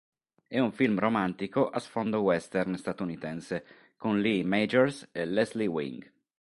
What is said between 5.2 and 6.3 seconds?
Leslie Wing.